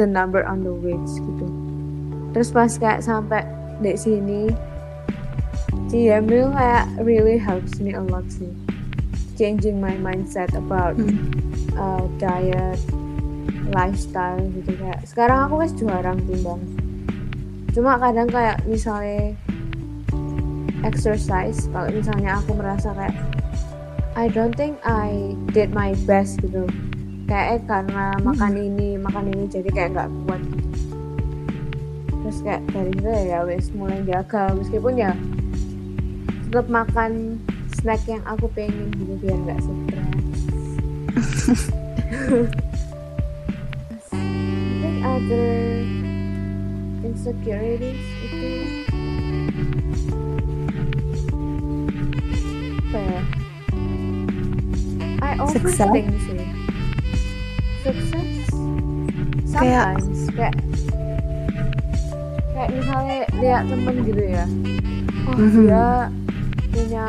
the 0.00 0.08
number 0.08 0.40
on 0.40 0.64
the 0.64 0.72
weights 0.72 1.20
gitu 1.20 1.46
terus 2.32 2.48
pas 2.48 2.72
kayak 2.80 3.04
sampai 3.04 3.44
di 3.84 3.92
sini 3.92 4.48
itu 5.92 6.48
kayak 6.52 6.88
really 7.04 7.36
helps 7.36 7.76
me 7.76 7.92
a 7.92 8.00
lot 8.00 8.24
sih 8.32 8.48
changing 9.36 9.76
my 9.84 9.92
mindset 10.00 10.48
about 10.56 10.96
Hmm. 10.96 11.28
uh, 11.76 12.04
diet 12.16 12.80
lifestyle 13.72 14.40
gitu 14.54 14.72
kayak 14.76 15.00
sekarang 15.04 15.48
aku 15.48 15.54
wes 15.60 15.72
jarang 15.76 16.18
timbang. 16.24 16.60
Cuma 17.72 18.00
kadang 18.00 18.28
kayak 18.28 18.64
misalnya 18.64 19.36
exercise 20.86 21.68
kalau 21.70 21.90
misalnya 21.92 22.40
aku 22.40 22.54
merasa 22.56 22.90
kayak 22.96 23.16
I 24.18 24.26
don't 24.26 24.54
think 24.56 24.82
I 24.82 25.36
did 25.54 25.70
my 25.70 25.94
best 26.08 26.42
gitu. 26.42 26.66
Kayak 27.28 27.46
eh, 27.46 27.60
karena 27.68 28.16
makan 28.24 28.52
ini 28.56 28.96
makan 28.98 29.30
ini 29.30 29.44
jadi 29.46 29.68
kayak 29.70 29.90
nggak 29.94 30.10
kuat. 30.26 30.42
Terus 32.24 32.38
kayak 32.42 32.62
dari 32.72 32.92
itu 32.92 33.08
ya 33.08 33.44
wes 33.46 33.70
mulai 33.76 34.00
jaga 34.04 34.52
meskipun 34.56 34.94
ya 34.96 35.12
tetap 36.48 36.66
makan 36.72 37.36
snack 37.78 38.00
yang 38.08 38.24
aku 38.24 38.48
pengen 38.56 38.90
gitu 38.96 39.14
biar 39.20 39.38
nggak 39.44 39.60
stres. 39.60 40.06
I 42.08 42.46
think 42.58 42.67
other 45.08 45.80
insecurities 47.00 47.96
itu 48.28 48.50
apa 52.88 52.98
ya? 53.00 53.22
I 55.18 55.32
overthink 55.40 56.08
sih. 56.22 56.42
Success? 57.80 58.30
Kayak- 59.48 59.96
Sometimes 59.98 60.28
kayak 60.36 60.54
kayak 62.52 62.70
misalnya 62.70 63.16
lihat 63.34 63.62
temen 63.66 63.96
gitu 64.04 64.22
ya. 64.24 64.44
Oh 65.28 65.36
Mhm. 65.36 65.50
dia 65.64 65.86
punya 66.70 67.08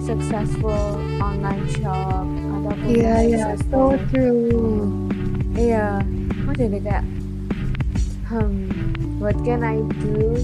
successful 0.00 0.98
online 1.20 1.66
shop 1.76 2.24
atau 2.24 2.72
punya 2.74 2.90
Iya 2.90 3.14
iya, 3.22 3.44
so 3.44 3.54
successful 3.54 3.90
true. 4.10 4.82
Iya, 5.52 5.88
aku 6.60 6.68
jadi 6.68 6.80
kayak, 6.84 7.04
hmm, 8.28 8.68
what 9.16 9.32
can 9.48 9.64
I 9.64 9.80
do 10.04 10.36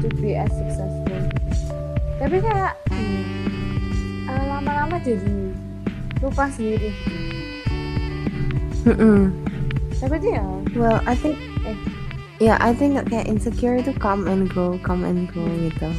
to 0.00 0.08
be 0.16 0.32
as 0.32 0.48
successful? 0.48 1.20
Tapi 2.16 2.40
kayak 2.40 2.72
hmm, 2.88 4.32
eh, 4.32 4.44
lama-lama 4.48 4.96
jadi 5.04 5.52
lupa 6.24 6.48
sendiri. 6.48 6.88
Mm-mm. 8.88 9.28
Tapi 10.00 10.14
itu 10.24 10.28
ya, 10.32 10.44
Well, 10.72 11.04
I 11.04 11.12
think 11.12 11.36
eh, 11.68 11.76
ya 12.40 12.56
I 12.56 12.72
think 12.72 12.96
kayak 13.04 13.28
insecure 13.28 13.76
itu 13.76 13.92
come 14.00 14.24
and 14.24 14.48
go, 14.48 14.80
come 14.80 15.04
and 15.04 15.28
go 15.28 15.44
gitu. 15.44 15.92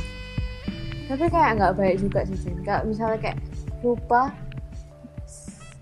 tapi 1.07 1.29
kayak 1.29 1.61
nggak 1.61 1.73
baik 1.77 2.01
juga 2.01 2.25
sih 2.25 2.41
Jen. 2.41 2.65
Kalau 2.65 2.89
misalnya 2.89 3.21
kayak 3.21 3.37
lupa, 3.85 4.33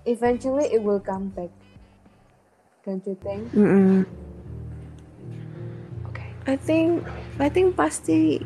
eventually 0.03 0.67
it 0.75 0.83
will 0.83 0.99
come 0.99 1.31
back. 1.31 1.49
Don't 2.85 3.01
you 3.09 3.17
think? 3.17 3.49
Mm-mm. 3.57 4.05
I 6.45 6.53
think 6.53 7.01
I 7.41 7.49
think 7.49 7.73
pasti 7.73 8.37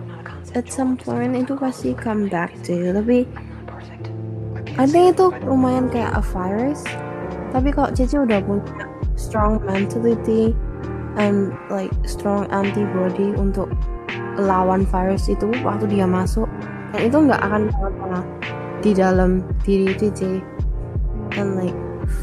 at 0.56 0.72
some 0.72 0.96
point 0.96 1.36
itu 1.36 1.60
pasti 1.60 1.92
come 1.92 2.32
back 2.32 2.56
to 2.64 2.72
you. 2.72 2.96
Tapi 2.96 3.28
I 4.80 4.88
think 4.88 5.20
itu 5.20 5.36
lumayan 5.44 5.92
kayak 5.92 6.16
a 6.16 6.24
virus. 6.24 6.88
Tapi 7.52 7.76
kalau 7.76 7.92
Cici 7.92 8.16
udah 8.16 8.40
punya 8.40 8.88
strong 9.20 9.60
mentality 9.68 10.56
and 11.20 11.52
like 11.68 11.92
strong 12.08 12.48
antibody 12.56 13.36
untuk 13.36 13.68
lawan 14.40 14.88
virus 14.88 15.28
itu 15.28 15.52
waktu 15.68 15.92
dia 15.92 16.08
masuk, 16.08 16.48
dan 16.96 17.02
itu 17.04 17.18
nggak 17.28 17.42
akan 17.44 17.68
pernah 17.76 18.24
di 18.80 18.96
dalam 18.96 19.44
diri 19.68 19.92
Cici 20.00 20.40
and 21.36 21.60
like 21.60 21.76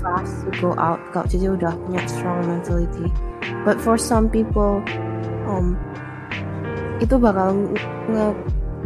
fast 0.07 0.47
to 0.47 0.51
go 0.63 0.71
out. 0.79 1.03
Kalau 1.11 1.27
Cici 1.27 1.51
udah 1.51 1.75
punya 1.83 2.07
strong 2.07 2.47
mentality. 2.47 3.11
But 3.67 3.83
for 3.83 3.99
some 3.99 4.31
people, 4.31 4.79
um, 5.51 5.75
itu 7.03 7.19
bakal 7.19 7.59
nge 8.07 8.27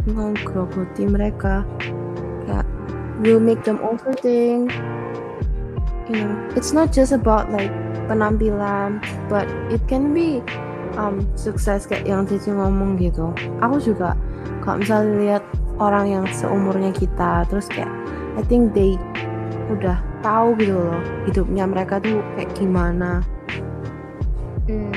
ngegrogoti 0.09 1.03
mereka. 1.05 1.61
Kayak 2.49 2.65
will 3.21 3.37
make 3.37 3.61
them 3.61 3.77
overthink. 3.85 4.73
You 6.09 6.25
know 6.25 6.33
it's 6.57 6.73
not 6.73 6.89
just 6.89 7.13
about 7.13 7.53
like 7.53 7.71
penampilan 8.09 8.99
but 9.31 9.45
it 9.71 9.79
can 9.85 10.11
be 10.11 10.43
um 10.99 11.23
sukses 11.37 11.85
kayak 11.85 12.09
yang 12.09 12.25
Cici 12.25 12.49
ngomong 12.49 12.97
gitu. 12.97 13.29
Aku 13.61 13.77
juga 13.77 14.17
kalau 14.65 14.81
misalnya 14.81 15.13
lihat 15.21 15.43
orang 15.77 16.05
yang 16.09 16.25
seumurnya 16.33 16.89
kita 16.91 17.45
terus 17.47 17.69
kayak 17.69 17.89
I 18.35 18.43
think 18.43 18.73
they 18.73 18.97
udah 19.71 20.10
tahu 20.21 20.53
gitu 20.57 20.77
loh 20.77 21.01
hidupnya 21.25 21.65
mereka 21.65 21.97
tuh 21.97 22.21
kayak 22.37 22.53
gimana 22.53 23.21
Hmm, 24.69 24.93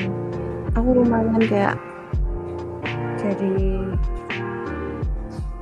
aku 0.76 0.88
lumayan 1.02 1.40
kayak 1.48 1.74
jadi 3.18 3.52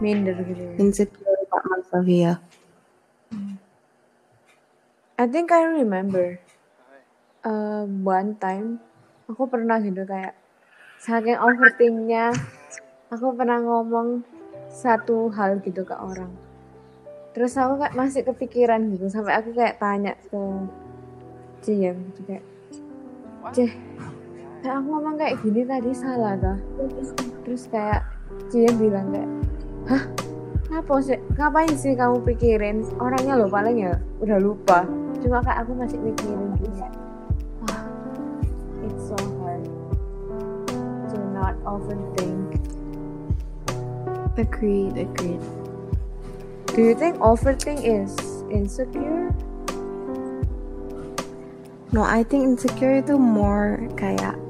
minder 0.03 0.37
gitu. 0.43 0.59
ya. 0.59 0.73
insecure 0.77 1.41
Pak 1.49 1.63
Mansavia 1.71 2.43
I 5.17 5.25
think 5.31 5.55
I 5.55 5.63
remember 5.65 6.43
uh, 7.47 7.87
one 7.87 8.35
time 8.37 8.83
aku 9.31 9.47
pernah 9.47 9.79
gitu 9.79 10.03
kayak 10.03 10.35
saking 10.99 11.39
overthinknya 11.39 12.35
aku 13.09 13.31
pernah 13.39 13.63
ngomong 13.63 14.27
satu 14.69 15.31
hal 15.31 15.63
gitu 15.63 15.87
ke 15.87 15.95
orang 15.95 16.35
terus 17.33 17.57
aku 17.57 17.81
kayak 17.81 17.97
masih 17.97 18.23
kepikiran 18.25 18.81
gitu 18.93 19.09
sampai 19.09 19.41
aku 19.41 19.57
kayak 19.57 19.81
tanya 19.81 20.13
ke 20.29 20.43
Ciem 21.63 21.97
gitu 22.13 22.21
kayak 22.29 22.45
Ceh 23.53 23.73
kayak 24.63 24.75
aku 24.79 24.87
ngomong 24.89 25.17
kayak 25.19 25.41
gini 25.43 25.67
tadi 25.67 25.91
salah 25.97 26.39
kah 26.39 26.59
terus 27.45 27.67
kayak 27.73 28.05
Ciem 28.53 28.75
bilang 28.77 29.09
kayak 29.13 29.31
hah 29.89 30.05
Kenapa 30.73 31.05
sih? 31.05 31.21
Ngapain 31.37 31.77
sih 31.77 31.93
kamu 31.93 32.25
pikirin? 32.25 32.81
Orangnya 32.97 33.37
lo 33.37 33.45
paling 33.45 33.77
ya 33.77 33.93
udah 34.25 34.41
lupa. 34.41 34.89
Cuma 35.21 35.45
kayak 35.45 35.69
aku 35.69 35.77
masih 35.77 36.01
mikirin 36.01 36.49
gitu. 36.65 36.89
Wah, 37.69 37.85
it's 38.81 39.05
so 39.05 39.21
hard 39.37 39.69
to 41.13 41.21
not 41.37 41.61
overthink. 41.69 42.57
agreed 44.39 44.97
agreed 44.97 45.62
Do 46.73 46.81
you 46.81 46.95
think 46.97 47.21
overthink 47.21 47.85
is 47.85 48.17
insecure? 48.49 49.33
no 51.93 52.01
I 52.01 52.25
think 52.25 52.49
insecure 52.49 53.05
itu 53.05 53.21
more 53.21 53.85
kayak 54.01 54.41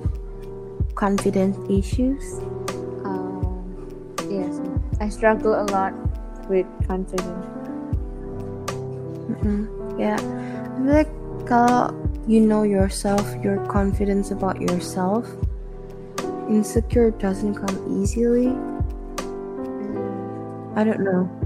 confidence 0.95 1.59
issues 1.67 2.39
Um, 3.03 3.67
yes, 4.31 4.63
I 5.03 5.11
struggle 5.11 5.59
a 5.59 5.67
lot 5.75 5.91
with 6.47 6.71
confidence. 6.87 7.43
Mm-mm. 9.27 9.67
Yeah, 9.99 10.23
I 10.23 10.79
feel 10.79 10.95
like 10.95 11.13
kalau 11.51 11.91
you 12.31 12.39
know 12.39 12.63
yourself, 12.63 13.27
your 13.43 13.59
confidence 13.67 14.31
about 14.31 14.63
yourself, 14.63 15.27
insecure 16.47 17.11
doesn't 17.11 17.59
come 17.59 17.75
easily. 17.91 18.55
I 20.79 20.87
don't 20.87 21.03
know. 21.03 21.42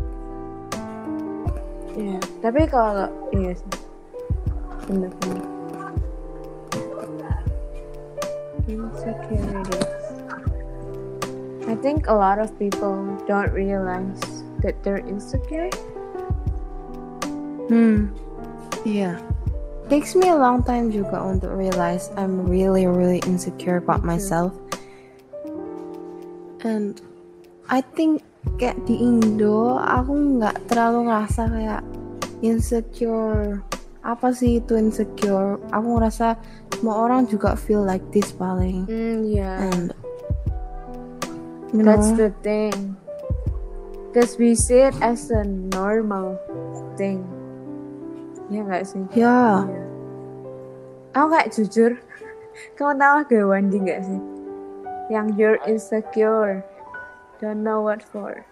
Iya, 1.97 2.21
tapi 2.45 2.69
kalau 2.69 3.09
iya 3.33 3.57
sih. 3.57 3.73
Bener 4.87 5.11
bener. 5.25 5.57
I 11.67 11.75
think 11.83 12.07
a 12.09 12.15
lot 12.15 12.39
of 12.39 12.53
people 12.59 13.17
don't 13.27 13.53
realize 13.53 14.21
that 14.63 14.75
they're 14.83 15.03
insecure. 15.07 15.71
Hmm. 17.71 18.13
Yeah. 18.85 19.19
Takes 19.89 20.15
me 20.15 20.29
a 20.29 20.37
long 20.37 20.63
time 20.67 20.91
juga 20.91 21.23
untuk 21.23 21.55
realize 21.55 22.11
I'm 22.19 22.43
really 22.47 22.91
really 22.91 23.23
insecure 23.27 23.79
about 23.79 24.03
myself. 24.03 24.51
And 26.67 26.99
I 27.71 27.87
think 27.95 28.27
kayak 28.55 28.79
di 28.87 29.03
Indo 29.03 29.77
aku 29.77 30.39
nggak 30.39 30.71
terlalu 30.71 31.11
ngerasa 31.11 31.43
kayak 31.51 31.83
insecure 32.41 33.61
apa 34.07 34.31
sih 34.31 34.63
itu 34.63 34.79
insecure 34.79 35.59
aku 35.75 35.99
ngerasa 35.99 36.39
semua 36.73 36.95
orang 37.09 37.27
juga 37.27 37.59
feel 37.59 37.83
like 37.83 38.05
this 38.15 38.31
paling 38.31 38.87
Mm, 38.87 39.27
yeah. 39.27 39.59
and 39.75 39.91
you 41.75 41.83
That's 41.83 42.15
know, 42.15 42.29
the 42.29 42.31
thing. 42.41 42.97
Because 44.09 44.39
we 44.41 44.57
see 44.57 44.81
it 44.81 44.97
as 45.05 45.29
a 45.29 45.45
normal 45.45 46.41
thing. 46.97 47.21
Ya 48.49 48.65
nggak 48.65 48.89
sih? 48.89 49.03
ya 49.13 49.61
Iya. 49.67 49.85
Aku 51.13 51.27
kayak 51.29 51.53
jujur, 51.53 51.91
kamu 52.81 52.97
tahu 52.97 53.13
lagu 53.21 53.41
Wandi 53.53 53.77
nggak 53.77 54.01
sih? 54.09 54.21
Yang 55.13 55.27
you're 55.37 55.61
insecure, 55.69 56.65
don't 57.41 57.63
know 57.63 57.83
what 57.85 58.03
for. 58.03 58.45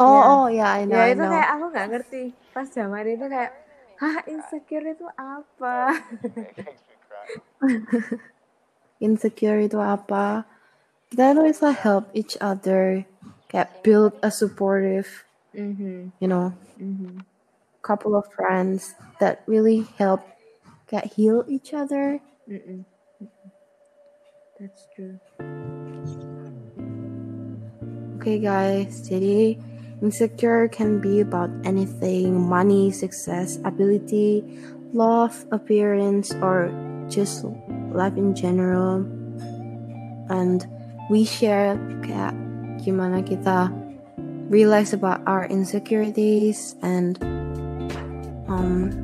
oh 0.00 0.06
Ya. 0.06 0.22
oh 0.26 0.46
ya 0.50 0.66
I 0.78 0.82
know, 0.84 0.98
ya 0.98 1.06
I 1.06 1.12
itu 1.14 1.22
know. 1.22 1.30
kayak 1.30 1.48
aku 1.54 1.64
nggak 1.70 1.88
ngerti. 1.94 2.22
Pas 2.52 2.66
zaman 2.68 3.04
itu 3.06 3.26
kayak, 3.30 3.52
hah 4.02 4.16
insecure 4.28 4.86
itu 4.90 5.06
apa? 5.14 5.76
insecure 9.02 9.58
itu 9.58 9.78
apa 9.82 10.46
kita 11.10 11.34
tuh 11.34 11.44
bisa 11.50 11.68
help 11.74 12.06
each 12.14 12.38
other 12.38 13.04
kayak 13.50 13.82
build 13.82 14.14
a 14.22 14.30
supportive 14.30 15.26
Mhm, 15.52 16.16
you 16.16 16.24
know 16.24 16.56
mhm. 16.80 17.28
couple 17.84 18.16
of 18.16 18.24
friends 18.32 18.96
that 19.20 19.44
really 19.44 19.84
help 20.00 20.24
kayak 20.88 21.12
heal 21.12 21.44
each 21.44 21.76
other 21.76 22.24
Mm-mm. 22.48 22.88
Mm-mm. 23.20 23.48
That's 24.56 24.88
true. 24.96 25.20
Okay, 28.22 28.38
guys, 28.38 29.02
jadi 29.02 29.58
insecure 29.98 30.70
can 30.70 31.02
be 31.02 31.26
about 31.26 31.50
anything 31.66 32.38
money, 32.38 32.94
success, 32.94 33.58
ability, 33.66 34.46
love, 34.94 35.34
appearance, 35.50 36.30
or 36.38 36.70
just 37.10 37.42
life 37.90 38.14
in 38.14 38.30
general. 38.30 39.02
And 40.30 40.62
we 41.10 41.26
share 41.26 41.74
kayak 42.06 42.38
gimana 42.86 43.26
kita 43.26 43.74
realize 44.46 44.94
about 44.94 45.18
our 45.26 45.50
insecurities 45.50 46.78
and 46.78 47.18
um 48.46 48.94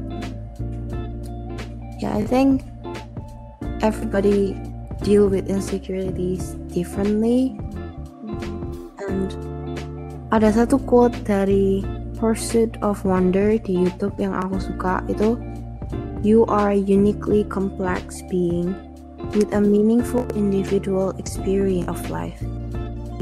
yeah, 1.99 2.15
I 2.15 2.23
think 2.23 2.63
everybody 3.83 4.55
deal 5.03 5.27
with 5.27 5.51
insecurities 5.51 6.55
differently 6.71 7.59
and 9.09 9.33
ada 10.29 10.53
satu 10.53 10.77
quote 10.85 11.17
dari 11.25 11.81
Pursuit 12.21 12.77
of 12.85 13.01
Wonder 13.07 13.57
di 13.57 13.89
YouTube 13.89 14.15
yang 14.21 14.37
aku 14.37 14.61
suka 14.61 15.01
itu 15.09 15.41
You 16.21 16.43
are 16.51 16.75
a 16.75 16.81
uniquely 16.83 17.47
complex 17.47 18.27
being 18.27 18.75
with 19.33 19.55
a 19.55 19.63
meaningful 19.63 20.27
individual 20.35 21.15
experience 21.17 21.87
of 21.87 21.99
life. 22.11 22.43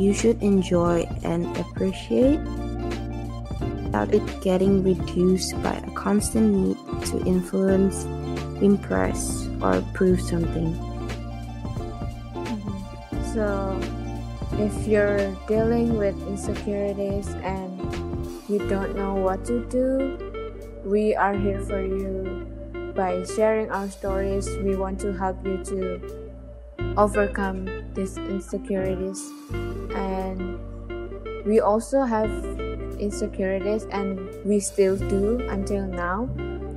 You 0.00 0.16
should 0.16 0.40
enjoy 0.40 1.04
and 1.20 1.44
appreciate 1.60 2.40
without 3.84 4.12
it 4.12 4.24
getting 4.40 4.82
reduced 4.84 5.52
by 5.62 5.76
a 5.76 5.90
constant 5.92 6.52
need 6.52 6.78
to 7.12 7.20
influence, 7.24 8.04
impress, 8.60 9.48
or 9.60 9.84
prove 9.92 10.20
something. 10.20 10.72
Mm-hmm. 12.32 13.32
So, 13.32 13.76
if 14.58 14.86
you're 14.88 15.36
dealing 15.46 15.96
with 15.98 16.16
insecurities 16.26 17.28
and 17.44 17.76
you 18.48 18.58
don't 18.68 18.96
know 18.96 19.14
what 19.14 19.44
to 19.44 19.60
do, 19.68 20.16
we 20.84 21.14
are 21.14 21.34
here 21.34 21.60
for 21.60 21.80
you. 21.80 22.46
By 22.94 23.24
sharing 23.36 23.70
our 23.70 23.88
stories, 23.88 24.48
we 24.64 24.76
want 24.76 24.98
to 25.00 25.12
help 25.12 25.36
you 25.44 25.62
to 25.64 26.00
overcome 26.96 27.68
these 27.92 28.16
insecurities. 28.16 29.20
And 29.92 30.56
we 31.44 31.60
also 31.60 32.04
have 32.04 32.30
insecurities, 32.96 33.84
and 33.92 34.18
we 34.44 34.60
still 34.60 34.96
do 34.96 35.44
until 35.50 35.84
now. 35.86 36.24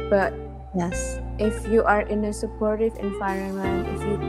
But 0.10 0.34
Yes. 0.76 1.20
if 1.40 1.56
you 1.72 1.84
are 1.84 2.02
in 2.02 2.26
a 2.26 2.34
supportive 2.34 2.94
environment, 3.00 3.88
if 3.96 4.02
you 4.04 4.20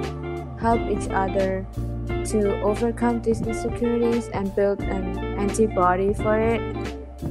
help 0.63 0.81
each 0.87 1.11
other 1.11 1.67
to 2.31 2.63
overcome 2.63 3.21
these 3.23 3.41
insecurities 3.41 4.29
and 4.29 4.55
build 4.55 4.81
an 4.81 5.19
antibody 5.39 6.15
for 6.15 6.39
it, 6.39 6.61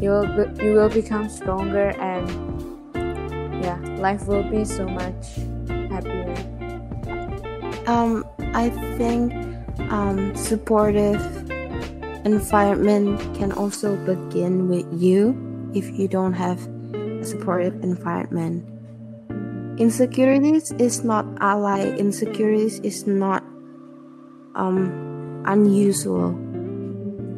you 0.02 0.10
will 0.10 0.28
be, 0.28 0.64
you 0.64 0.74
will 0.74 0.90
become 0.90 1.30
stronger 1.30 1.96
and 2.00 2.28
yeah, 3.64 3.80
life 3.98 4.28
will 4.28 4.44
be 4.44 4.66
so 4.66 4.88
much 4.88 5.40
happier. 5.90 6.36
Um, 7.88 8.26
I 8.54 8.70
think 8.98 9.34
um, 9.90 10.36
supportive 10.36 11.24
environment 12.26 13.20
can 13.36 13.52
also 13.52 13.96
begin 14.06 14.68
with 14.68 14.86
you 14.94 15.34
if 15.74 15.90
you 15.98 16.08
don't 16.08 16.34
have 16.34 16.60
a 16.94 17.24
supportive 17.24 17.82
environment. 17.84 18.68
Insecurities 19.80 20.72
is 20.74 21.06
not 21.06 21.26
ally. 21.40 21.96
Insecurities 21.96 22.80
is 22.82 23.08
not 23.08 23.44
um, 24.60 25.44
unusual. 25.48 26.36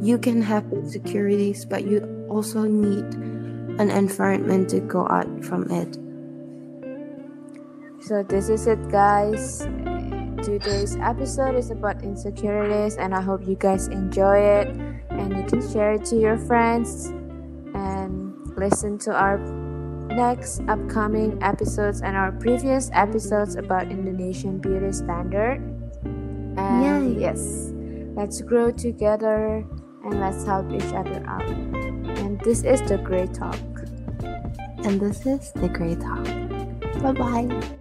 You 0.01 0.17
can 0.17 0.41
have 0.41 0.65
insecurities, 0.73 1.63
but 1.63 1.85
you 1.85 2.01
also 2.29 2.63
need 2.63 3.05
an 3.79 3.91
environment 3.91 4.69
to 4.71 4.79
go 4.81 5.07
out 5.07 5.29
from 5.45 5.69
it. 5.69 5.97
So 8.01 8.23
this 8.23 8.49
is 8.49 8.65
it, 8.65 8.81
guys. 8.89 9.61
Today's 10.41 10.97
episode 10.97 11.53
is 11.55 11.69
about 11.69 12.01
insecurities, 12.03 12.97
and 12.97 13.13
I 13.13 13.21
hope 13.21 13.45
you 13.45 13.55
guys 13.55 13.87
enjoy 13.87 14.39
it. 14.39 14.67
And 15.13 15.37
you 15.37 15.43
can 15.45 15.61
share 15.71 15.93
it 15.93 16.05
to 16.05 16.17
your 16.17 16.37
friends 16.49 17.13
and 17.77 18.33
listen 18.57 18.97
to 19.05 19.13
our 19.13 19.37
next 20.09 20.61
upcoming 20.67 21.37
episodes 21.43 22.01
and 22.01 22.17
our 22.17 22.31
previous 22.31 22.89
episodes 22.93 23.55
about 23.55 23.91
Indonesian 23.91 24.57
beauty 24.57 24.91
standard. 24.91 25.61
And 26.57 26.83
Yay. 26.83 26.90
Yes, 27.01 27.71
let's 28.15 28.41
grow 28.41 28.71
together 28.71 29.65
and 30.03 30.19
let's 30.19 30.43
help 30.45 30.71
each 30.71 30.93
other 30.93 31.23
out. 31.27 31.49
And 31.49 32.39
this 32.41 32.63
is 32.63 32.81
the 32.83 32.97
Great 32.97 33.33
Talk. 33.33 33.55
And 34.83 34.99
this 34.99 35.25
is 35.25 35.51
the 35.53 35.69
Great 35.69 36.01
Talk. 36.01 36.25
Bye 37.01 37.13
bye. 37.13 37.77